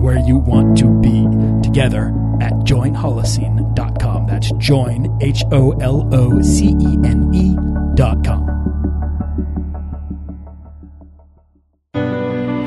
[0.00, 1.26] and where you want to be
[1.62, 2.08] together
[2.40, 4.26] at joinholocene.com.
[4.26, 8.46] That's join, H O L O C E N E.com.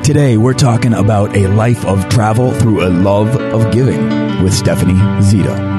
[0.02, 4.92] Today, we're talking about a life of travel through a love of giving with Stephanie
[5.22, 5.72] Zito.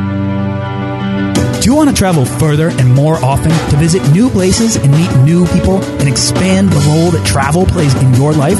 [1.61, 5.15] Do you want to travel further and more often to visit new places and meet
[5.23, 8.59] new people and expand the role that travel plays in your life?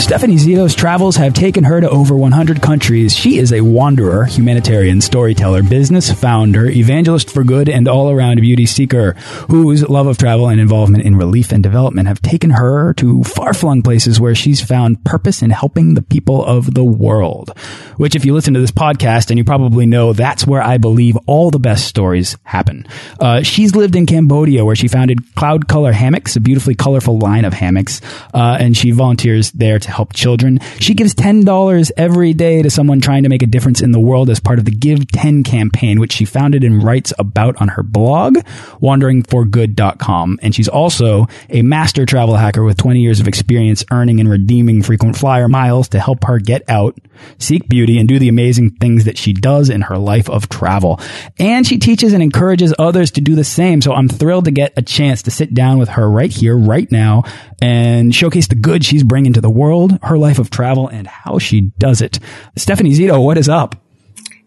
[0.00, 3.14] Stephanie Zito's travels have taken her to over 100 countries.
[3.14, 8.64] She is a wanderer, humanitarian, storyteller, business founder, evangelist for good, and all around beauty
[8.64, 9.12] seeker
[9.50, 13.52] whose love of travel and involvement in relief and development have taken her to far
[13.52, 17.52] flung places where she's found purpose in helping the people of the world.
[18.00, 21.18] Which, if you listen to this podcast, and you probably know, that's where I believe
[21.26, 22.86] all the best stories happen.
[23.20, 27.44] Uh, she's lived in Cambodia where she founded Cloud Color Hammocks, a beautifully colorful line
[27.44, 28.00] of hammocks,
[28.32, 30.60] uh, and she volunteers there to help children.
[30.78, 34.30] She gives $10 every day to someone trying to make a difference in the world
[34.30, 37.82] as part of the Give 10 campaign, which she founded and writes about on her
[37.82, 38.38] blog,
[38.80, 40.38] wanderingforgood.com.
[40.40, 44.82] And she's also a master travel hacker with 20 years of experience earning and redeeming
[44.82, 46.98] frequent flyer miles to help her get out,
[47.36, 51.00] seek beauty, and do the amazing things that she does in her life of travel.
[51.38, 53.80] And she teaches and encourages others to do the same.
[53.82, 56.90] So I'm thrilled to get a chance to sit down with her right here, right
[56.90, 57.24] now,
[57.60, 61.38] and showcase the good she's bringing to the world, her life of travel, and how
[61.38, 62.18] she does it.
[62.56, 63.76] Stephanie Zito, what is up?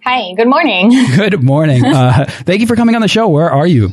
[0.06, 0.90] Hi, good morning.
[1.16, 1.86] Good morning.
[1.86, 3.30] Uh, thank you for coming on the show.
[3.30, 3.92] Where are you?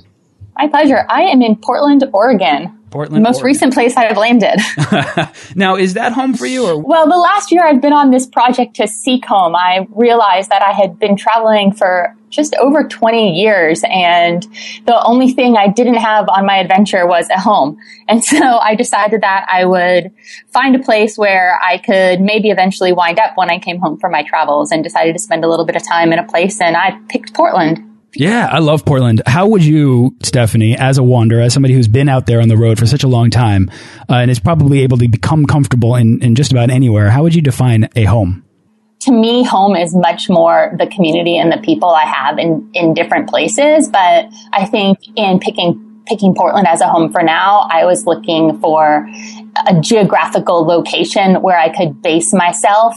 [0.59, 1.07] My pleasure.
[1.09, 2.80] I am in Portland, Oregon.
[2.91, 3.47] Portland, the most Oregon.
[3.47, 4.59] recent place I've landed.
[5.55, 6.67] now, is that home for you?
[6.67, 9.55] Or well, the last year I've been on this project to seek home.
[9.55, 14.47] I realized that I had been traveling for just over 20 years and
[14.87, 17.77] the only thing I didn't have on my adventure was a home.
[18.09, 20.13] And so I decided that I would
[20.53, 24.13] find a place where I could maybe eventually wind up when I came home from
[24.13, 26.77] my travels and decided to spend a little bit of time in a place and
[26.77, 27.90] I picked Portland.
[28.15, 29.23] Yeah, I love Portland.
[29.27, 32.57] How would you, Stephanie, as a wanderer, as somebody who's been out there on the
[32.57, 33.71] road for such a long time
[34.09, 37.35] uh, and is probably able to become comfortable in, in just about anywhere, how would
[37.35, 38.45] you define a home?
[39.01, 42.95] to me, home is much more the community and the people I have in, in
[42.95, 43.89] different places.
[43.89, 48.61] But I think in picking, picking Portland as a home for now, I was looking
[48.61, 49.09] for
[49.67, 52.95] a geographical location where I could base myself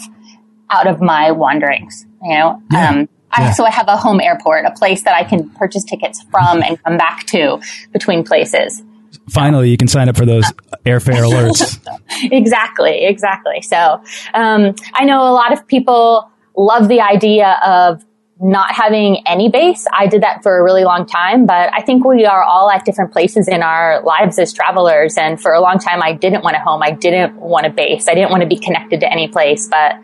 [0.69, 2.61] out of my wanderings, you know?
[2.71, 2.89] Yeah.
[2.89, 3.53] Um, I, Yeah.
[3.53, 6.81] so I have a home airport, a place that I can purchase tickets from and
[6.83, 7.59] come back to
[7.91, 8.81] between places.
[9.29, 10.45] Finally, you can sign up for those
[10.85, 11.79] airfare alerts.
[12.31, 13.61] exactly, exactly.
[13.61, 14.01] So
[14.33, 18.03] um, I know a lot of people love the idea of
[18.41, 19.85] not having any base.
[19.93, 22.83] I did that for a really long time, but I think we are all at
[22.83, 25.17] different places in our lives as travelers.
[25.17, 26.81] And for a long time, I didn't want a home.
[26.83, 28.07] I didn't want a base.
[28.09, 29.67] I didn't want to be connected to any place.
[29.69, 29.95] But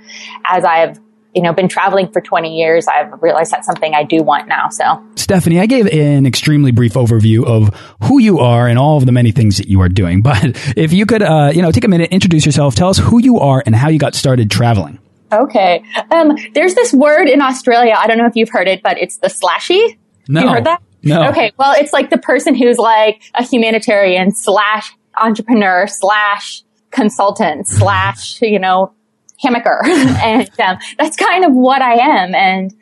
[0.47, 0.97] as I've
[1.34, 4.69] you know, been traveling for 20 years, I've realized that's something I do want now.
[4.69, 7.69] So Stephanie, I gave an extremely brief overview of
[8.03, 10.23] who you are and all of the many things that you are doing.
[10.29, 13.19] But if you could, uh, you know, take a minute, introduce yourself, tell us who
[13.19, 15.00] you are and how you got started traveling.
[15.31, 15.83] Okay.
[16.12, 17.95] Um, there's this word in Australia.
[17.98, 19.98] I don't know if you've heard it, but it's the slashy.
[20.27, 20.42] No.
[20.42, 20.83] You heard that?
[21.01, 21.30] No.
[21.30, 21.51] Okay.
[21.57, 28.59] Well, it's like the person who's like a humanitarian slash entrepreneur slash consultant slash, you
[28.59, 28.94] know,
[29.44, 29.83] hammocker.
[29.86, 32.36] and um, that's kind of what I am.
[32.36, 32.74] And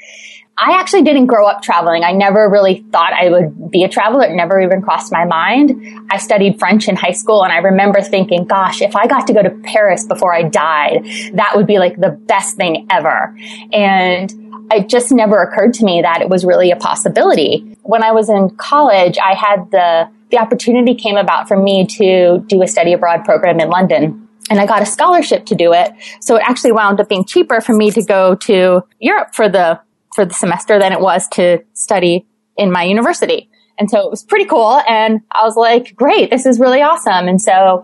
[0.59, 2.03] I actually didn't grow up traveling.
[2.03, 4.23] I never really thought I would be a traveler.
[4.23, 5.79] It never even crossed my mind.
[6.09, 9.33] I studied French in high school and I remember thinking, gosh, if I got to
[9.33, 13.35] go to Paris before I died, that would be like the best thing ever.
[13.71, 14.33] And
[14.71, 17.77] it just never occurred to me that it was really a possibility.
[17.83, 22.43] When I was in college, I had the, the opportunity came about for me to
[22.47, 24.26] do a study abroad program in London.
[24.49, 25.91] And I got a scholarship to do it.
[26.21, 29.79] So it actually wound up being cheaper for me to go to Europe for the,
[30.15, 33.49] for the semester than it was to study in my university.
[33.77, 34.81] And so it was pretty cool.
[34.87, 37.27] And I was like, great, this is really awesome.
[37.27, 37.83] And so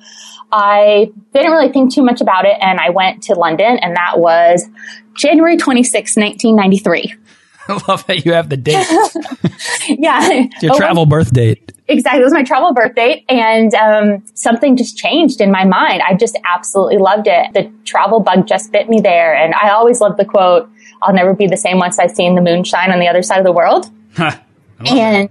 [0.52, 2.58] I didn't really think too much about it.
[2.62, 4.68] And I went to London and that was
[5.14, 7.16] January 26, 1993.
[7.68, 8.86] I love that you have the date.
[10.00, 10.48] yeah.
[10.62, 11.72] Your travel birth date.
[11.88, 12.22] Exactly.
[12.22, 13.26] It was my travel birth date.
[13.30, 16.02] And um, something just changed in my mind.
[16.02, 17.54] I just absolutely loved it.
[17.54, 19.36] The travel bug just bit me there.
[19.36, 20.70] And I always love the quote,
[21.02, 23.46] I'll never be the same once I've seen the moonshine on the other side of
[23.46, 23.90] the world
[24.86, 25.30] and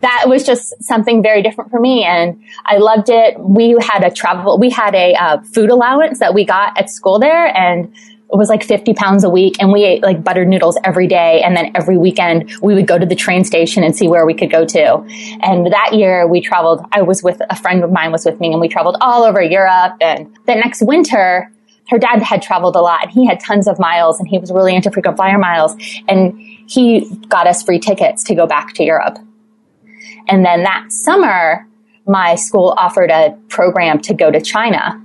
[0.00, 4.10] that was just something very different for me and i loved it we had a
[4.10, 7.94] travel we had a uh, food allowance that we got at school there and
[8.32, 11.42] it was like 50 pounds a week and we ate like buttered noodles every day
[11.42, 14.34] and then every weekend we would go to the train station and see where we
[14.34, 15.04] could go to
[15.42, 18.50] and that year we traveled i was with a friend of mine was with me
[18.50, 21.50] and we traveled all over europe and the next winter
[21.88, 24.50] her dad had traveled a lot and he had tons of miles and he was
[24.50, 25.76] really into frequent flyer miles
[26.08, 26.34] and
[26.68, 29.18] he got us free tickets to go back to Europe.
[30.28, 31.66] And then that summer,
[32.06, 35.00] my school offered a program to go to China.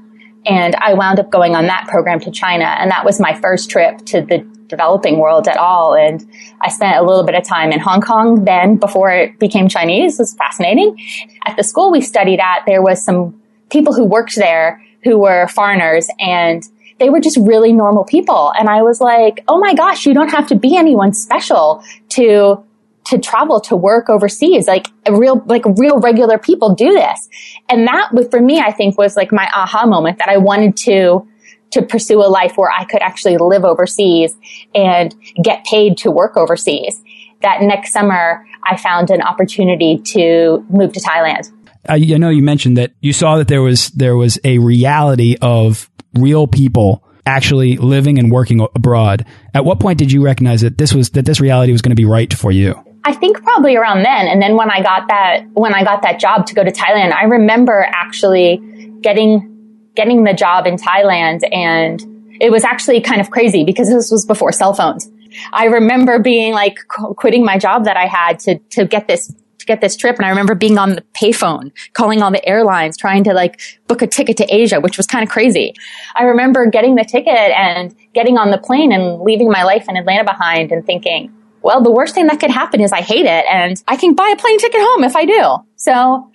[0.45, 2.65] And I wound up going on that program to China.
[2.65, 5.93] And that was my first trip to the developing world at all.
[5.93, 6.25] And
[6.61, 10.19] I spent a little bit of time in Hong Kong then before it became Chinese.
[10.19, 10.97] It was fascinating.
[11.45, 13.39] At the school we studied at, there was some
[13.69, 16.63] people who worked there who were foreigners and
[16.99, 18.53] they were just really normal people.
[18.57, 22.63] And I was like, oh my gosh, you don't have to be anyone special to
[23.05, 24.67] to travel to work overseas.
[24.67, 27.29] Like real, like real regular people do this.
[27.69, 30.77] And that was for me, I think was like my aha moment that I wanted
[30.77, 31.27] to,
[31.71, 34.35] to pursue a life where I could actually live overseas
[34.75, 37.01] and get paid to work overseas.
[37.41, 41.51] That next summer, I found an opportunity to move to Thailand.
[41.89, 45.89] I, know you mentioned that you saw that there was, there was a reality of
[46.13, 49.25] real people actually living and working abroad.
[49.53, 51.95] At what point did you recognize that this was that this reality was going to
[51.95, 52.75] be right for you?
[53.03, 54.27] I think probably around then.
[54.27, 57.13] And then when I got that when I got that job to go to Thailand,
[57.13, 58.57] I remember actually
[59.01, 59.47] getting
[59.95, 62.01] getting the job in Thailand and
[62.39, 65.09] it was actually kind of crazy because this was before cell phones.
[65.53, 69.65] I remember being like quitting my job that I had to to get this to
[69.65, 70.17] get this trip.
[70.17, 74.01] And I remember being on the payphone, calling all the airlines, trying to like book
[74.01, 75.73] a ticket to Asia, which was kind of crazy.
[76.15, 79.97] I remember getting the ticket and getting on the plane and leaving my life in
[79.97, 81.31] Atlanta behind and thinking,
[81.61, 84.33] well, the worst thing that could happen is I hate it and I can buy
[84.33, 85.57] a plane ticket home if I do.
[85.75, 86.31] So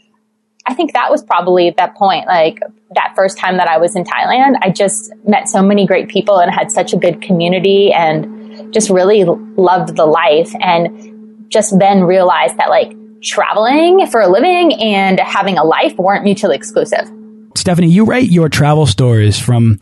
[0.66, 2.60] I think that was probably that point, like
[2.94, 6.38] that first time that I was in Thailand, I just met so many great people
[6.38, 12.04] and had such a good community and just really loved the life and just then
[12.04, 17.10] realized that like traveling for a living and having a life weren't mutually exclusive.
[17.56, 19.80] Stephanie, you write your travel stories from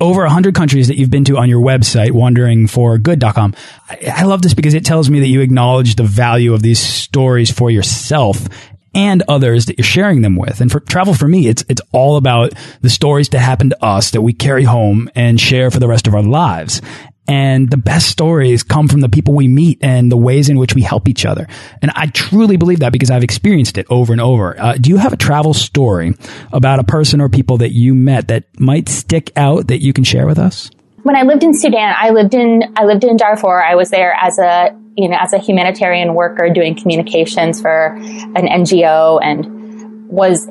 [0.00, 3.54] over 100 countries that you've been to on your website, wanderingforgood.com.
[3.88, 6.80] I, I love this because it tells me that you acknowledge the value of these
[6.80, 8.48] stories for yourself
[8.96, 10.60] and others that you're sharing them with.
[10.60, 14.10] And for travel for me, it's it's all about the stories that happen to us
[14.12, 16.80] that we carry home and share for the rest of our lives.
[17.28, 20.74] And the best stories come from the people we meet and the ways in which
[20.74, 21.46] we help each other.
[21.82, 24.60] And I truly believe that because I've experienced it over and over.
[24.60, 26.14] Uh, do you have a travel story
[26.52, 30.04] about a person or people that you met that might stick out that you can
[30.04, 30.70] share with us?
[31.02, 33.62] When I lived in Sudan, I lived in I lived in Darfur.
[33.62, 38.48] I was there as a you know as a humanitarian worker doing communications for an
[38.48, 40.48] NGO and was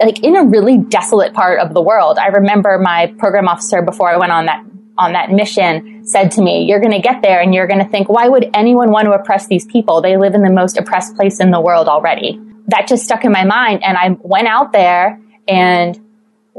[0.00, 2.18] like in a really desolate part of the world.
[2.18, 4.64] I remember my program officer before I went on that
[4.96, 7.88] on that mission said to me, you're going to get there and you're going to
[7.88, 10.00] think, why would anyone want to oppress these people?
[10.00, 12.40] They live in the most oppressed place in the world already.
[12.68, 13.82] That just stuck in my mind.
[13.82, 15.96] And I went out there and,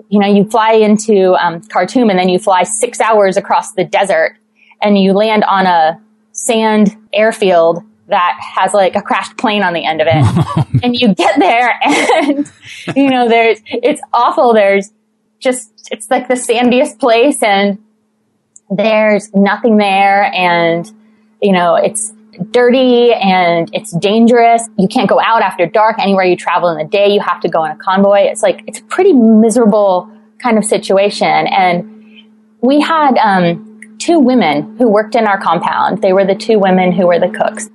[0.09, 3.85] you know, you fly into um, Khartoum and then you fly six hours across the
[3.85, 4.37] desert
[4.81, 9.85] and you land on a sand airfield that has like a crashed plane on the
[9.85, 10.67] end of it.
[10.83, 12.51] and you get there and,
[12.95, 14.53] you know, there's, it's awful.
[14.53, 14.91] There's
[15.39, 17.79] just, it's like the sandiest place and
[18.69, 20.91] there's nothing there and,
[21.41, 22.13] you know, it's
[22.51, 24.67] dirty and it's dangerous.
[24.77, 27.09] You can't go out after dark anywhere you travel in the day.
[27.09, 28.21] You have to go in a convoy.
[28.21, 31.27] It's like, it's a pretty miserable kind of situation.
[31.27, 32.27] And
[32.61, 36.01] we had, um, two women who worked in our compound.
[36.01, 37.69] They were the two women who were the cooks.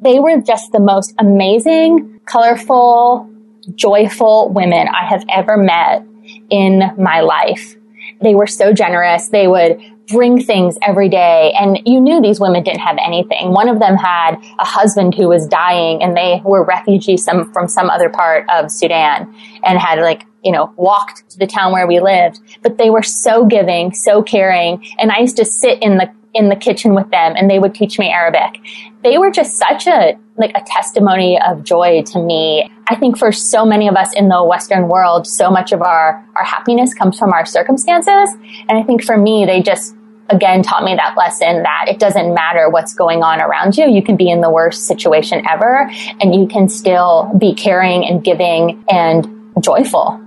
[0.00, 3.28] They were just the most amazing, colorful,
[3.74, 6.04] joyful women I have ever met
[6.50, 7.76] in my life.
[8.20, 9.28] They were so generous.
[9.28, 11.52] They would bring things every day.
[11.58, 13.52] And you knew these women didn't have anything.
[13.52, 17.68] One of them had a husband who was dying and they were refugees some, from
[17.68, 19.34] some other part of Sudan
[19.64, 23.02] and had like, you know, walked to the town where we lived, but they were
[23.02, 24.86] so giving, so caring.
[24.98, 27.74] And I used to sit in the, in the kitchen with them and they would
[27.74, 28.60] teach me Arabic.
[29.06, 32.68] They were just such a, like a testimony of joy to me.
[32.88, 36.28] I think for so many of us in the Western world, so much of our,
[36.34, 38.36] our happiness comes from our circumstances.
[38.68, 39.94] And I think for me, they just
[40.28, 43.88] again taught me that lesson that it doesn't matter what's going on around you.
[43.88, 45.88] You can be in the worst situation ever
[46.20, 50.20] and you can still be caring and giving and joyful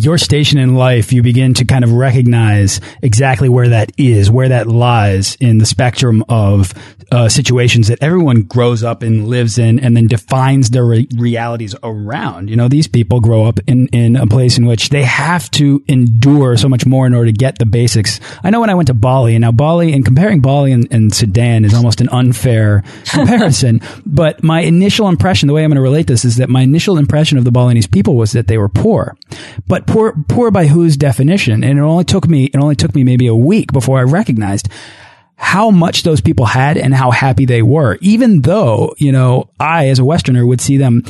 [0.00, 4.48] your station in life, you begin to kind of recognize exactly where that is, where
[4.48, 6.72] that lies in the spectrum of
[7.12, 11.74] uh, situations that everyone grows up and lives in and then defines their re realities
[11.82, 12.48] around.
[12.48, 15.82] You know, these people grow up in, in a place in which they have to
[15.88, 18.20] endure so much more in order to get the basics.
[18.44, 21.12] I know when I went to Bali, and now Bali, and comparing Bali and, and
[21.14, 25.82] Sudan is almost an unfair comparison, but my initial impression, the way I'm going to
[25.82, 28.68] relate this is that my initial impression of the Balinese people was that they were
[28.68, 29.16] poor.
[29.66, 31.64] But poor, poor by whose definition?
[31.64, 34.68] And it only took me, it only took me maybe a week before I recognized
[35.42, 37.96] how much those people had and how happy they were.
[38.02, 41.02] Even though, you know, I as a Westerner would see them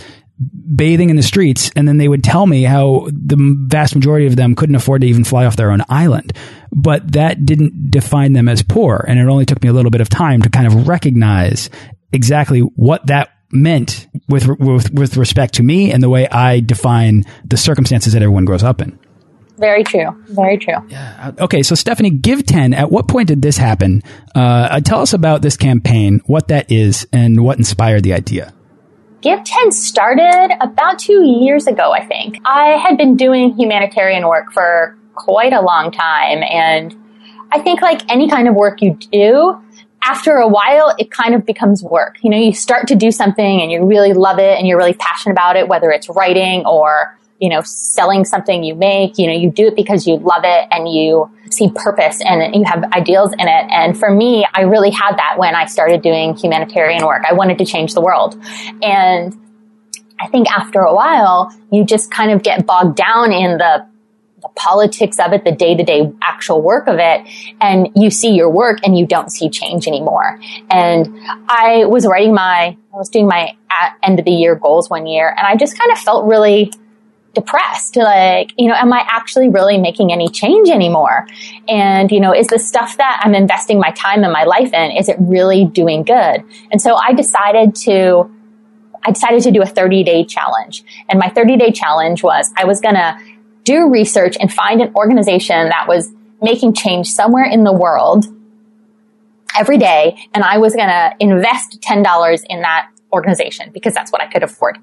[0.75, 4.37] bathing in the streets and then they would tell me how the vast majority of
[4.37, 6.33] them couldn't afford to even fly off their own island.
[6.71, 9.05] But that didn't define them as poor.
[9.09, 11.69] And it only took me a little bit of time to kind of recognize
[12.13, 17.25] exactly what that meant with, with, with respect to me and the way I define
[17.45, 18.97] the circumstances that everyone grows up in.
[19.61, 20.09] Very true.
[20.29, 20.77] Very true.
[20.89, 21.33] Yeah.
[21.39, 21.63] Okay.
[21.63, 22.73] So, Stephanie, give 10.
[22.73, 24.03] At what point did this happen?
[24.35, 28.55] Uh, tell us about this campaign, what that is, and what inspired the idea.
[29.21, 32.39] Give 10 started about two years ago, I think.
[32.47, 36.43] I had been doing humanitarian work for quite a long time.
[36.43, 36.97] And
[37.53, 39.63] I think, like any kind of work you do,
[40.03, 42.17] after a while, it kind of becomes work.
[42.23, 44.95] You know, you start to do something and you really love it and you're really
[44.95, 49.33] passionate about it, whether it's writing or you know, selling something you make, you know,
[49.33, 53.33] you do it because you love it and you see purpose and you have ideals
[53.33, 53.67] in it.
[53.71, 57.23] And for me, I really had that when I started doing humanitarian work.
[57.29, 58.41] I wanted to change the world.
[58.83, 59.35] And
[60.21, 63.91] I think after a while, you just kind of get bogged down in the
[64.43, 67.29] the politics of it, the day to day actual work of it,
[67.61, 70.39] and you see your work and you don't see change anymore.
[70.71, 71.15] And
[71.47, 73.55] I was writing my, I was doing my
[74.03, 76.73] end of the year goals one year, and I just kind of felt really
[77.35, 81.27] depressed like you know am i actually really making any change anymore?
[81.69, 84.91] And you know is the stuff that i'm investing my time and my life in
[84.93, 86.43] is it really doing good?
[86.71, 88.31] And so i decided to
[89.05, 90.85] i decided to do a 30 day challenge.
[91.09, 93.17] And my 30 day challenge was i was going to
[93.63, 96.11] do research and find an organization that was
[96.43, 98.25] making change somewhere in the world
[99.57, 104.21] every day and i was going to invest $10 in that organization because that's what
[104.21, 104.79] i could afford.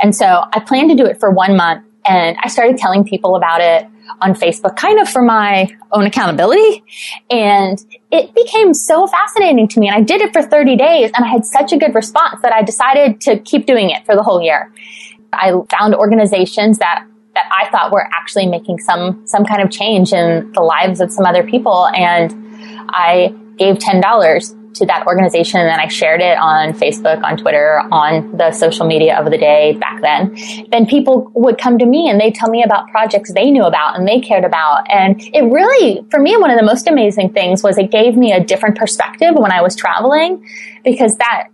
[0.00, 3.36] And so I planned to do it for one month and I started telling people
[3.36, 3.86] about it
[4.20, 6.82] on Facebook, kind of for my own accountability.
[7.30, 7.78] And
[8.10, 9.88] it became so fascinating to me.
[9.88, 12.52] And I did it for 30 days and I had such a good response that
[12.52, 14.72] I decided to keep doing it for the whole year.
[15.32, 20.12] I found organizations that that I thought were actually making some some kind of change
[20.12, 22.34] in the lives of some other people and
[22.88, 28.36] I gave $10 to that organization and I shared it on Facebook, on Twitter, on
[28.36, 30.36] the social media of the day back then,
[30.70, 33.98] then people would come to me and they tell me about projects they knew about
[33.98, 34.90] and they cared about.
[34.90, 38.32] And it really, for me, one of the most amazing things was it gave me
[38.32, 40.48] a different perspective when I was traveling
[40.84, 41.48] because that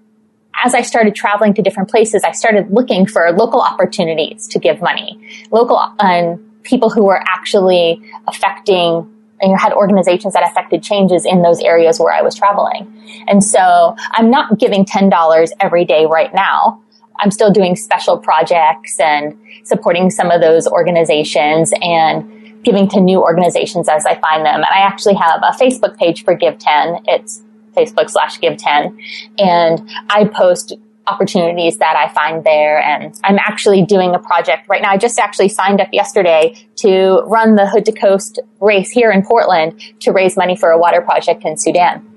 [0.62, 4.80] as I started traveling to different places, I started looking for local opportunities to give
[4.80, 11.42] money, local and people who were actually affecting and had organizations that affected changes in
[11.42, 12.90] those areas where I was traveling.
[13.26, 16.82] And so I'm not giving $10 every day right now.
[17.20, 23.20] I'm still doing special projects and supporting some of those organizations and giving to new
[23.20, 24.56] organizations as I find them.
[24.56, 27.04] And I actually have a Facebook page for Give 10.
[27.06, 27.42] It's
[27.76, 28.98] Facebook slash Give 10.
[29.38, 30.74] And I post
[31.06, 32.80] opportunities that I find there.
[32.80, 34.90] And I'm actually doing a project right now.
[34.90, 39.22] I just actually signed up yesterday to run the Hood to Coast race here in
[39.22, 42.10] Portland to raise money for a water project in Sudan.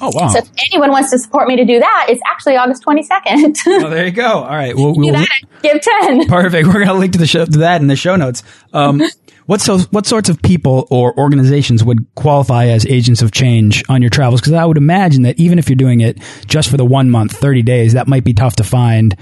[0.00, 0.28] Oh wow!
[0.28, 3.56] So if anyone wants to support me to do that, it's actually August twenty second.
[3.66, 4.28] oh, there you go.
[4.28, 5.24] All right, we'll, we'll
[5.62, 6.28] give ten.
[6.28, 6.68] Perfect.
[6.68, 8.42] We're going to link to the show to that in the show notes.
[8.72, 9.02] Um,
[9.48, 14.02] what so what sorts of people or organizations would qualify as agents of change on
[14.02, 14.42] your travels?
[14.42, 17.32] Because I would imagine that even if you're doing it just for the one month,
[17.32, 19.16] thirty days, that might be tough to find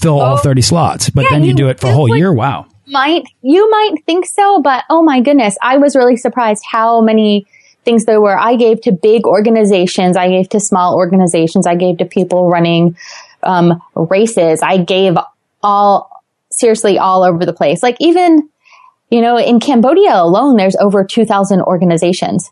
[0.00, 1.10] fill all 30 slots.
[1.10, 2.32] But yeah, then you, you do it for a whole year.
[2.32, 2.66] Wow.
[2.86, 7.46] Might you might think so, but oh my goodness, I was really surprised how many
[7.84, 11.98] things there were I gave to big organizations, I gave to small organizations, I gave
[11.98, 12.96] to people running
[13.42, 15.18] um, races, I gave
[15.62, 16.10] all
[16.50, 17.82] seriously all over the place.
[17.82, 18.48] Like even
[19.12, 22.50] you know in Cambodia alone, there's over two thousand organizations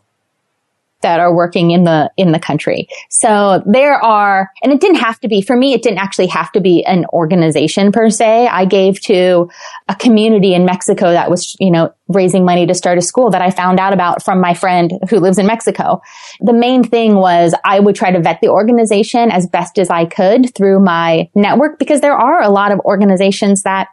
[1.01, 2.87] that are working in the in the country.
[3.09, 6.51] So there are and it didn't have to be for me it didn't actually have
[6.53, 8.47] to be an organization per se.
[8.47, 9.49] I gave to
[9.87, 13.41] a community in Mexico that was, you know, raising money to start a school that
[13.41, 16.01] I found out about from my friend who lives in Mexico.
[16.39, 20.05] The main thing was I would try to vet the organization as best as I
[20.05, 23.87] could through my network because there are a lot of organizations that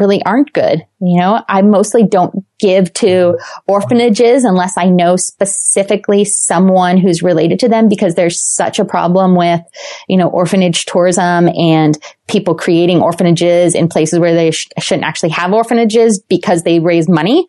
[0.00, 0.84] really aren't good.
[1.00, 7.60] You know, I mostly don't give to orphanages unless I know specifically someone who's related
[7.60, 9.60] to them because there's such a problem with,
[10.08, 15.30] you know, orphanage tourism and people creating orphanages in places where they sh- shouldn't actually
[15.30, 17.46] have orphanages because they raise money.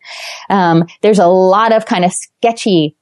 [0.48, 2.96] Um, there's a lot of kind of sketchy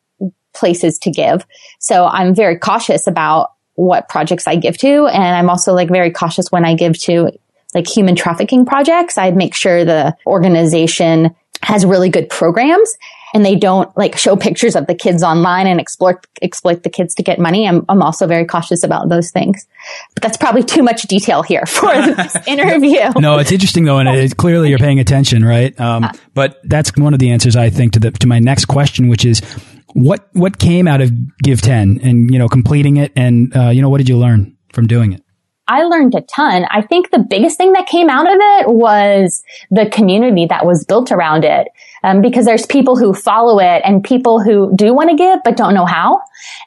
[0.55, 1.47] places to give.
[1.79, 5.07] So I'm very cautious about what projects I give to.
[5.07, 7.31] And I'm also like very cautious when I give to
[7.75, 9.19] like human trafficking projects.
[9.19, 12.93] I'd make sure the organization has really good programs
[13.35, 17.15] and they don't like show pictures of the kids online and exploit exploit the kids
[17.17, 17.69] to get money.
[17.69, 19.67] I'm I'm also very cautious about those things.
[20.15, 23.11] But that's probably too much detail here for this interview.
[23.17, 25.79] no, it's interesting though, and it, clearly you're paying attention, right?
[25.81, 28.67] Um, uh, but that's one of the answers I think to the to my next
[28.67, 29.41] question, which is
[29.95, 33.83] what what came out of Give Ten and you know completing it, and uh, you
[33.83, 35.23] know what did you learn from doing it?
[35.69, 36.65] I learned a ton.
[36.71, 40.85] I think the biggest thing that came out of it was the community that was
[40.85, 41.69] built around it.
[42.05, 45.57] Um, because there's people who follow it and people who do want to give but
[45.57, 46.21] don't know how.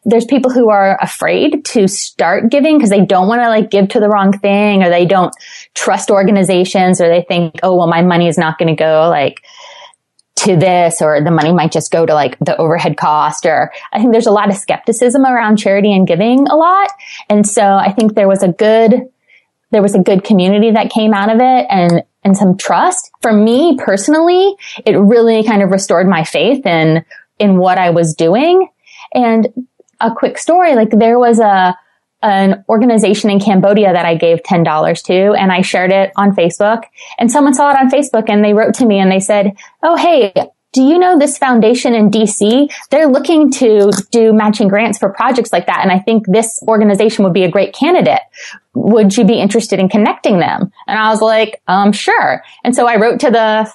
[0.03, 3.88] There's people who are afraid to start giving because they don't want to like give
[3.89, 5.34] to the wrong thing or they don't
[5.74, 9.41] trust organizations or they think, oh, well, my money is not going to go like
[10.41, 14.00] to this or the money might just go to like the overhead cost or I
[14.00, 16.89] think there's a lot of skepticism around charity and giving a lot.
[17.29, 19.10] And so I think there was a good,
[19.71, 23.12] there was a good community that came out of it and, and some trust.
[23.21, 24.55] For me personally,
[24.86, 27.05] it really kind of restored my faith in,
[27.39, 28.67] in what I was doing.
[29.13, 29.67] And
[29.99, 31.77] a quick story, like there was a,
[32.21, 36.84] an organization in Cambodia that I gave $10 to and I shared it on Facebook
[37.17, 39.95] and someone saw it on Facebook and they wrote to me and they said, Oh,
[39.95, 40.34] hey,
[40.73, 42.71] do you know this foundation in DC?
[42.91, 45.81] They're looking to do matching grants for projects like that.
[45.81, 48.21] And I think this organization would be a great candidate.
[48.73, 50.71] Would you be interested in connecting them?
[50.88, 52.41] And I was like, um, sure.
[52.63, 53.71] And so I wrote to the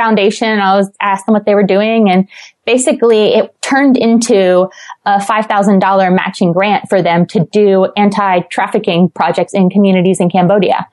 [0.00, 0.48] foundation.
[0.48, 2.28] And I was asked them what they were doing and
[2.66, 4.68] basically it turned into
[5.06, 10.88] a $5,000 matching grant for them to do anti-trafficking projects in communities in Cambodia.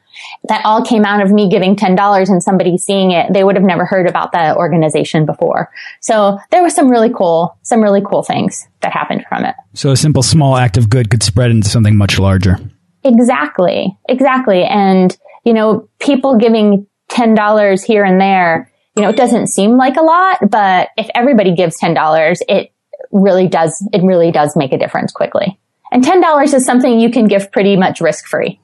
[0.49, 3.31] That all came out of me giving $10 and somebody seeing it.
[3.31, 5.69] They would have never heard about that organization before.
[6.01, 9.55] So there was some really cool, some really cool things that happened from it.
[9.73, 12.57] So a simple small act of good could spread into something much larger.
[13.03, 13.95] Exactly.
[14.09, 14.63] Exactly.
[14.63, 18.66] And, you know, people giving $10 here and there
[18.97, 22.73] you know, it doesn't seem like a lot, but if everybody gives $10, it
[23.11, 25.59] really does, it really does make a difference quickly.
[25.91, 28.59] And $10 is something you can give pretty much risk free.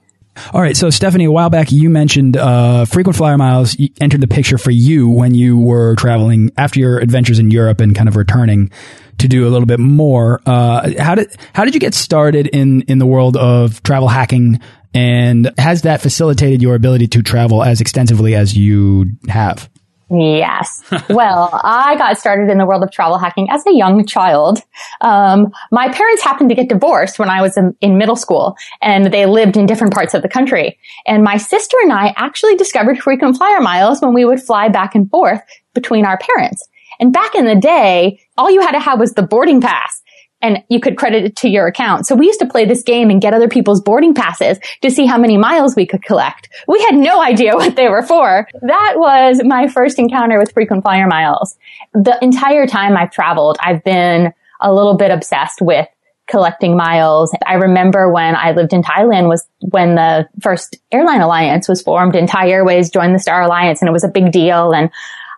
[0.52, 0.76] All right.
[0.76, 4.72] So, Stephanie, a while back, you mentioned uh, frequent flyer miles entered the picture for
[4.72, 8.72] you when you were traveling after your adventures in Europe and kind of returning
[9.20, 10.42] to do a little bit more.
[10.46, 14.60] Uh, how did how did you get started in in the world of travel hacking?
[14.96, 19.70] And has that facilitated your ability to travel as extensively as you have?
[20.14, 20.84] Yes.
[21.10, 24.60] well, I got started in the world of travel hacking as a young child.
[25.02, 29.12] Um, my parents happened to get divorced when I was in, in, middle school and
[29.12, 30.78] they lived in different parts of the country.
[31.08, 34.94] And my sister and I actually discovered frequent flyer miles when we would fly back
[34.94, 35.42] and forth
[35.74, 36.68] between our parents.
[37.00, 40.03] And back in the day, all you had to have was the boarding pass
[40.44, 42.06] and you could credit it to your account.
[42.06, 45.06] So we used to play this game and get other people's boarding passes to see
[45.06, 46.50] how many miles we could collect.
[46.68, 48.48] We had no idea what they were for.
[48.62, 51.58] That was my first encounter with frequent flyer miles.
[51.94, 55.88] The entire time I've traveled, I've been a little bit obsessed with
[56.28, 57.36] collecting miles.
[57.46, 62.16] I remember when I lived in Thailand was when the first airline alliance was formed
[62.16, 64.72] and Thai Airways joined the Star Alliance and it was a big deal.
[64.72, 64.90] And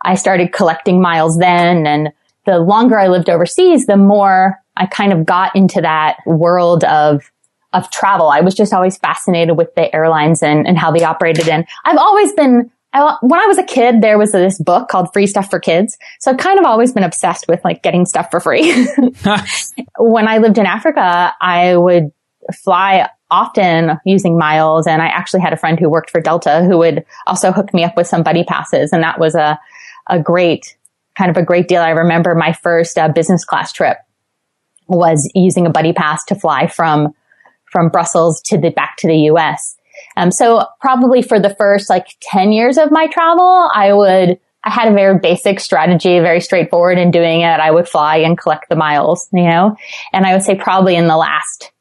[0.03, 1.87] I started collecting miles then.
[1.87, 2.13] And
[2.45, 7.31] the longer I lived overseas, the more I kind of got into that world of
[7.75, 8.29] of travel.
[8.29, 11.49] I was just always fascinated with the airlines and, and how they operated.
[11.49, 15.11] And I've always been, I, when I was a kid, there was this book called
[15.11, 15.97] Free Stuff for Kids.
[16.21, 18.71] So I've kind of always been obsessed with like getting stuff for free.
[19.99, 22.13] when I lived in Africa, I would
[22.63, 24.87] fly often using miles.
[24.87, 27.83] And I actually had a friend who worked for Delta who would also hook me
[27.83, 28.93] up with some buddy passes.
[28.93, 29.59] And that was a,
[30.07, 30.77] a great,
[31.17, 31.81] kind of a great deal.
[31.81, 33.97] I remember my first uh, business class trip
[34.87, 37.13] was using a buddy pass to fly from
[37.71, 39.75] from Brussels to the back to the US.
[40.17, 44.69] Um, so probably for the first like 10 years of my travel, I would, I
[44.69, 47.59] had a very basic strategy, very straightforward in doing it.
[47.59, 49.75] I would fly and collect the miles, you know,
[50.13, 51.71] and I would say probably in the last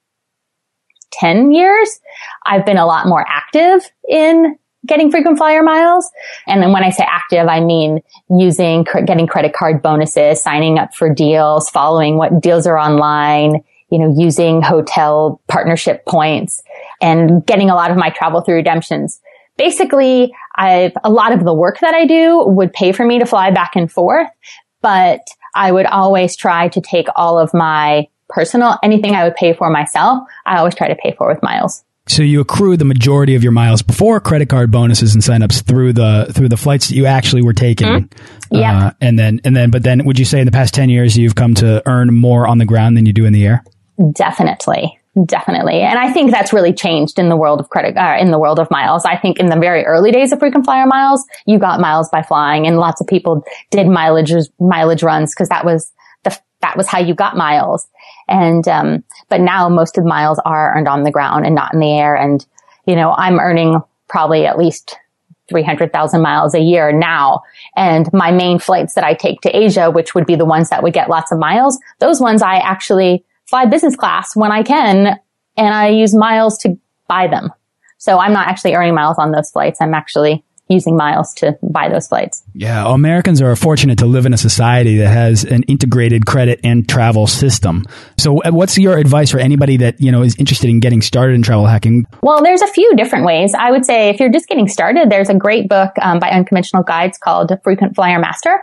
[1.12, 2.00] 10 years,
[2.44, 6.10] I've been a lot more active in getting frequent flyer miles.
[6.46, 10.94] And then when I say active, I mean using, getting credit card bonuses, signing up
[10.94, 16.62] for deals, following what deals are online, you know, using hotel partnership points
[17.00, 19.20] and getting a lot of my travel through redemptions.
[19.56, 23.26] Basically, I've, a lot of the work that I do would pay for me to
[23.26, 24.28] fly back and forth,
[24.82, 25.20] but
[25.54, 29.70] I would always try to take all of my personal, anything I would pay for
[29.70, 31.84] myself, I always try to pay for with miles.
[32.06, 35.94] So you accrue the majority of your miles before credit card bonuses and signups through
[35.94, 37.88] the through the flights that you actually were taking.
[37.88, 38.58] Mm -hmm.
[38.60, 38.86] Yeah.
[38.86, 41.16] Uh, and then and then but then would you say in the past 10 years
[41.16, 43.62] you've come to earn more on the ground than you do in the air?
[44.12, 44.98] Definitely.
[45.26, 45.80] Definitely.
[45.80, 48.58] And I think that's really changed in the world of credit, uh, in the world
[48.58, 49.04] of miles.
[49.04, 52.22] I think in the very early days of frequent flyer miles, you got miles by
[52.22, 55.92] flying and lots of people did mileage, mileage runs because that was
[56.24, 57.86] the, that was how you got miles.
[58.28, 61.74] And, um, but now most of the miles are earned on the ground and not
[61.74, 62.14] in the air.
[62.14, 62.44] And,
[62.86, 64.96] you know, I'm earning probably at least
[65.48, 67.42] 300,000 miles a year now.
[67.76, 70.82] And my main flights that I take to Asia, which would be the ones that
[70.82, 75.18] would get lots of miles, those ones I actually fly business class when I can
[75.56, 77.52] and I use miles to buy them.
[77.98, 79.80] So I'm not actually earning miles on those flights.
[79.80, 82.42] I'm actually using miles to buy those flights.
[82.54, 86.88] Yeah, Americans are fortunate to live in a society that has an integrated credit and
[86.88, 87.84] travel system.
[88.18, 91.34] So uh, what's your advice for anybody that, you know, is interested in getting started
[91.34, 92.06] in travel hacking?
[92.22, 93.54] Well, there's a few different ways.
[93.54, 96.82] I would say if you're just getting started, there's a great book um, by Unconventional
[96.82, 98.60] Guides called Frequent Flyer Master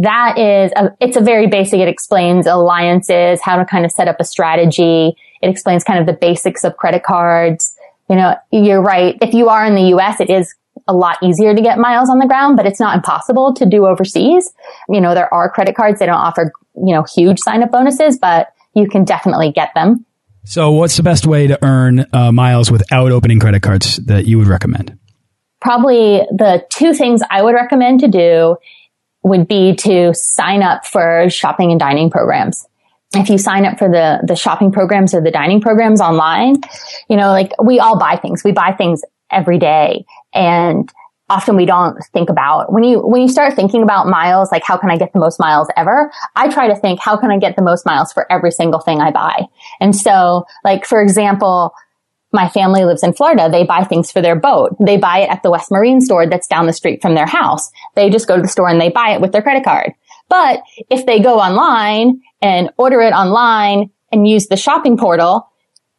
[0.00, 1.78] that is, a, it's a very basic.
[1.78, 5.14] It explains alliances, how to kind of set up a strategy.
[5.42, 7.76] It explains kind of the basics of credit cards.
[8.08, 9.18] You know, you're right.
[9.20, 10.54] If you are in the U.S., it is
[10.90, 13.86] a lot easier to get miles on the ground, but it's not impossible to do
[13.86, 14.52] overseas.
[14.88, 16.00] You know, there are credit cards.
[16.00, 20.04] They don't offer, you know, huge sign up bonuses, but you can definitely get them.
[20.44, 24.38] So what's the best way to earn uh, miles without opening credit cards that you
[24.38, 24.98] would recommend?
[25.60, 28.56] Probably the two things I would recommend to do
[29.22, 32.66] would be to sign up for shopping and dining programs.
[33.14, 36.56] If you sign up for the, the shopping programs or the dining programs online,
[37.08, 38.42] you know, like we all buy things.
[38.44, 40.92] We buy things every day and
[41.28, 44.76] often we don't think about when you when you start thinking about miles like how
[44.76, 47.56] can i get the most miles ever i try to think how can i get
[47.56, 49.44] the most miles for every single thing i buy
[49.80, 51.72] and so like for example
[52.32, 53.48] my family lives in Florida.
[53.50, 54.76] They buy things for their boat.
[54.78, 57.70] They buy it at the West Marine store that's down the street from their house.
[57.96, 59.94] They just go to the store and they buy it with their credit card.
[60.28, 65.48] But if they go online and order it online and use the shopping portal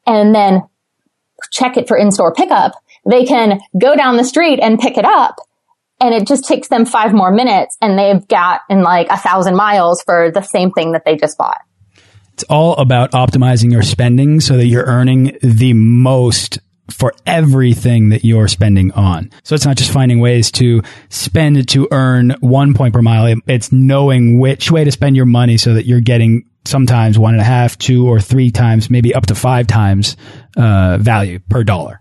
[0.07, 0.63] and then
[1.51, 2.73] check it for in-store pickup,
[3.09, 5.35] they can go down the street and pick it up
[6.01, 9.55] and it just takes them five more minutes and they've got in like a thousand
[9.55, 11.61] miles for the same thing that they just bought.
[12.33, 16.59] It's all about optimizing your spending so that you're earning the most
[16.89, 19.29] for everything that you're spending on.
[19.43, 23.35] So it's not just finding ways to spend to earn one point per mile.
[23.47, 27.41] It's knowing which way to spend your money so that you're getting sometimes one and
[27.41, 30.17] a half, two or three times, maybe up to five times
[30.57, 32.00] uh, value per dollar.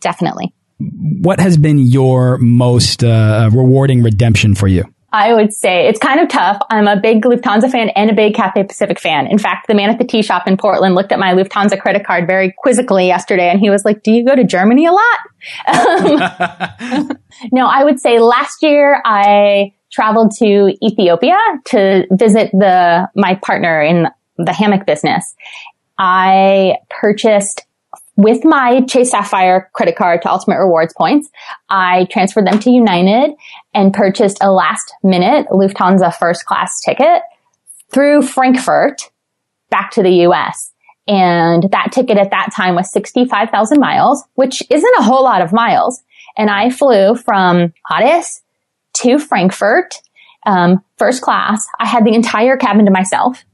[0.00, 0.52] Definitely.
[0.78, 4.84] What has been your most uh, rewarding redemption for you?
[5.12, 6.62] I would say it's kind of tough.
[6.70, 9.26] I'm a big Lufthansa fan and a big Cathay Pacific fan.
[9.26, 12.06] In fact, the man at the tea shop in Portland looked at my Lufthansa credit
[12.06, 15.18] card very quizzically yesterday and he was like, do you go to Germany a lot?
[15.70, 17.10] Um,
[17.52, 23.80] no, I would say last year I traveled to Ethiopia to visit the, my partner
[23.80, 25.34] in the hammock business.
[25.98, 27.64] I purchased
[28.16, 31.28] with my Chase Sapphire credit card to Ultimate Rewards points,
[31.68, 33.32] I transferred them to United
[33.72, 37.22] and purchased a last minute Lufthansa first class ticket
[37.92, 39.10] through Frankfurt
[39.70, 40.72] back to the US.
[41.06, 45.52] And that ticket at that time was 65,000 miles, which isn't a whole lot of
[45.52, 46.02] miles.
[46.36, 48.42] And I flew from Addis
[48.98, 49.94] to Frankfurt,
[50.46, 51.66] um, first class.
[51.78, 53.44] I had the entire cabin to myself.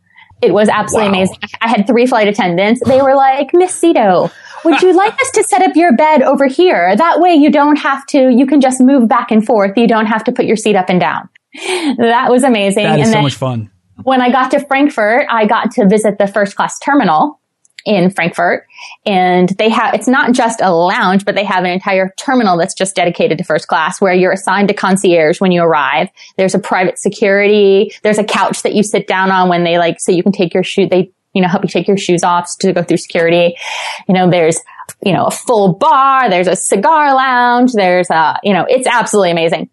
[0.42, 1.14] It was absolutely wow.
[1.16, 1.38] amazing.
[1.60, 2.80] I had three flight attendants.
[2.86, 4.30] They were like, Miss Zito,
[4.64, 6.94] would you like us to set up your bed over here?
[6.96, 9.72] That way you don't have to, you can just move back and forth.
[9.76, 11.28] You don't have to put your seat up and down.
[11.98, 12.84] That was amazing.
[12.84, 13.70] That is and so much fun.
[14.02, 17.40] When I got to Frankfurt, I got to visit the first class terminal
[17.86, 18.66] in Frankfurt
[19.06, 22.74] and they have, it's not just a lounge, but they have an entire terminal that's
[22.74, 26.08] just dedicated to first class where you're assigned to concierge when you arrive.
[26.36, 27.92] There's a private security.
[28.02, 30.52] There's a couch that you sit down on when they like, so you can take
[30.52, 30.88] your shoe.
[30.88, 33.56] They you know, help you take your shoes off to go through security.
[34.08, 34.58] You know, there's,
[35.02, 36.30] you know, a full bar.
[36.30, 37.72] There's a cigar lounge.
[37.74, 39.68] There's a, you know, it's absolutely amazing.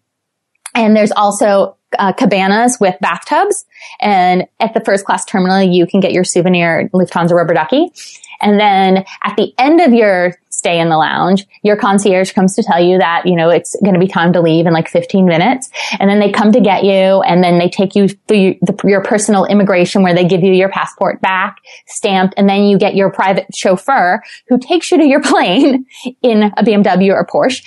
[0.74, 3.64] And there's also uh, cabanas with bathtubs.
[4.00, 7.92] And at the first class terminal, you can get your souvenir Lufthansa rubber ducky.
[8.40, 12.62] And then at the end of your stay in the lounge, your concierge comes to
[12.62, 15.26] tell you that, you know, it's going to be time to leave in like 15
[15.26, 15.70] minutes.
[15.98, 19.44] And then they come to get you and then they take you through your personal
[19.46, 21.56] immigration where they give you your passport back
[21.86, 22.34] stamped.
[22.36, 25.86] And then you get your private chauffeur who takes you to your plane
[26.22, 27.62] in a BMW or Porsche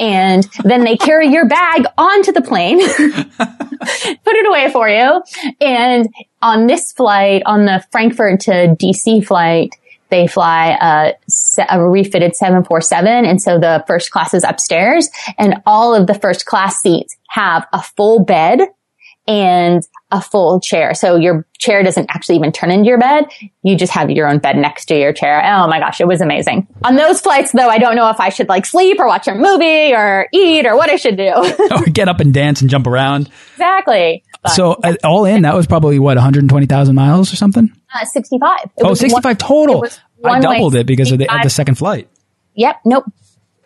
[0.00, 5.22] and then they carry your bag onto the plane, put it away for you.
[5.60, 6.08] And
[6.42, 9.76] on this flight, on the Frankfurt to DC flight,
[10.08, 11.14] they fly a,
[11.68, 13.24] a, refitted 747.
[13.24, 15.08] And so the first class is upstairs
[15.38, 18.60] and all of the first class seats have a full bed
[19.30, 20.92] and a full chair.
[20.92, 23.26] So your chair doesn't actually even turn into your bed.
[23.62, 25.40] You just have your own bed next to your chair.
[25.40, 26.66] Oh my gosh, it was amazing.
[26.82, 29.34] On those flights though, I don't know if I should like sleep or watch a
[29.36, 31.30] movie or eat or what I should do.
[31.70, 33.30] or get up and dance and jump around.
[33.52, 34.24] Exactly.
[34.42, 37.70] But, so uh, all in, that was probably what, 120,000 miles or something?
[37.94, 38.58] Uh, 65.
[38.64, 39.86] It oh, 65 one, total.
[40.24, 42.08] I doubled it because of the, of the second flight.
[42.54, 42.80] Yep.
[42.84, 43.04] Nope.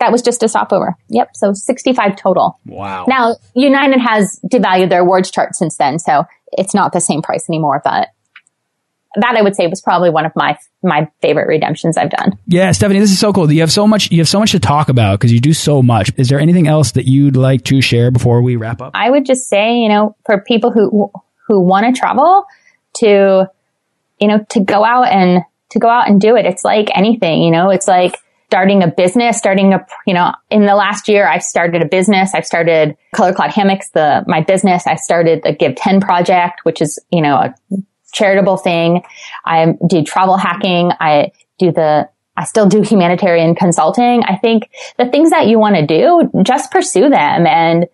[0.00, 0.96] That was just a stopover.
[1.08, 1.30] Yep.
[1.34, 2.58] So 65 total.
[2.66, 3.04] Wow.
[3.08, 7.48] Now, United has devalued their awards chart since then, so it's not the same price
[7.48, 8.08] anymore, but
[9.16, 12.36] that I would say was probably one of my my favorite redemptions I've done.
[12.46, 13.50] Yeah, Stephanie, this is so cool.
[13.50, 15.82] You have so much you have so much to talk about because you do so
[15.82, 16.10] much.
[16.16, 18.90] Is there anything else that you'd like to share before we wrap up?
[18.94, 21.12] I would just say, you know, for people who
[21.46, 22.44] who want to travel
[22.96, 23.48] to
[24.20, 26.46] you know, to go out and to go out and do it.
[26.46, 28.16] It's like anything, you know, it's like
[28.54, 32.36] starting a business, starting a, you know, in the last year, I've started a business.
[32.36, 34.86] I've started Color Cloud Hammocks, the, my business.
[34.86, 37.54] I started the Give 10 project, which is, you know, a
[38.12, 39.02] charitable thing.
[39.44, 40.92] I do travel hacking.
[41.00, 44.22] I do the, I still do humanitarian consulting.
[44.22, 47.88] I think the things that you want to do, just pursue them and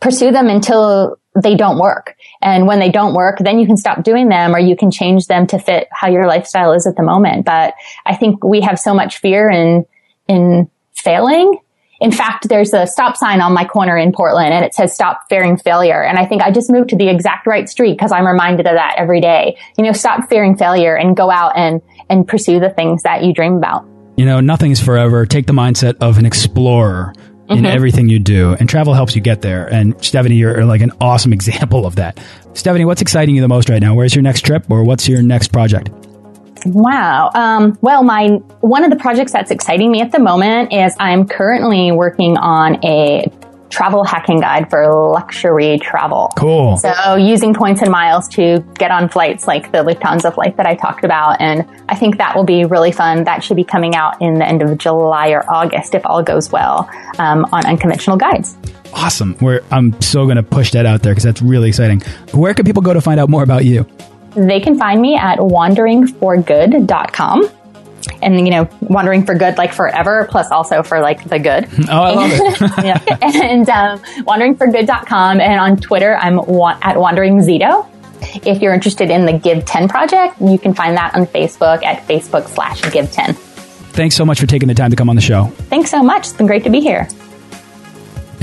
[0.00, 2.13] pursue them until they don't work.
[2.44, 5.26] And when they don't work, then you can stop doing them or you can change
[5.26, 7.46] them to fit how your lifestyle is at the moment.
[7.46, 9.86] But I think we have so much fear in,
[10.28, 11.58] in failing.
[12.00, 15.22] In fact, there's a stop sign on my corner in Portland and it says stop
[15.30, 16.02] fearing failure.
[16.02, 18.74] And I think I just moved to the exact right street because I'm reminded of
[18.74, 19.56] that every day.
[19.78, 21.80] You know, stop fearing failure and go out and,
[22.10, 23.86] and pursue the things that you dream about.
[24.18, 25.24] You know, nothing is forever.
[25.24, 27.14] Take the mindset of an explorer
[27.48, 27.74] in mm -hmm.
[27.74, 28.56] everything you do.
[28.58, 29.66] And travel helps you get there.
[29.74, 32.20] And Stephanie, you're like an awesome example of that.
[32.52, 33.94] Stephanie, what's exciting you the most right now?
[33.94, 35.90] Where's your next trip or what's your next project?
[36.66, 37.30] Wow.
[37.34, 38.28] Um, well, my
[38.60, 42.78] one of the projects that's exciting me at the moment is I'm currently working on
[42.84, 43.30] a
[43.74, 46.30] travel hacking guide for luxury travel.
[46.36, 46.76] Cool.
[46.76, 50.76] So using points and miles to get on flights like the Lufthansa flight that I
[50.76, 51.40] talked about.
[51.40, 53.24] And I think that will be really fun.
[53.24, 56.52] That should be coming out in the end of July or August if all goes
[56.52, 58.56] well um, on unconventional guides.
[58.92, 59.36] Awesome.
[59.40, 62.00] We're, I'm so going to push that out there because that's really exciting.
[62.30, 63.84] Where can people go to find out more about you?
[64.36, 67.50] They can find me at wanderingforgood.com
[68.24, 71.68] and you know wandering for good like forever plus also for like the good.
[71.88, 72.60] Oh i love it.
[72.84, 73.00] Yeah.
[73.22, 77.86] and um, wanderingforgood.com and on twitter i'm wa- at wandering zito
[78.46, 82.06] if you're interested in the give 10 project you can find that on facebook at
[82.08, 85.22] facebook slash give 10 thanks so much for taking the time to come on the
[85.22, 85.44] show.
[85.70, 86.22] Thanks so much.
[86.26, 87.06] It's been great to be here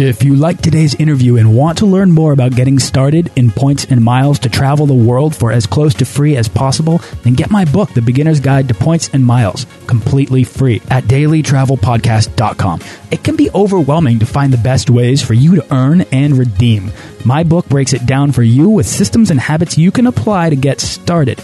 [0.02, 3.86] if you like today's interview and want to learn more about getting started in points
[3.86, 7.52] and miles to travel the world for as close to free as possible, then get
[7.52, 12.82] my book, The Beginner's Guide to Points and Miles, completely free at dailytravelpodcast.com.
[13.12, 16.92] It can be overwhelming to find the best ways for you to earn and redeem.
[17.24, 20.56] My book breaks it down for you with systems and habits you can apply to
[20.56, 21.42] get started.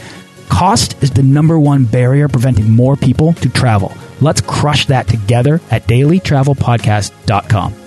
[0.49, 3.93] Cost is the number one barrier preventing more people to travel.
[4.21, 7.86] Let's crush that together at dailytravelpodcast.com.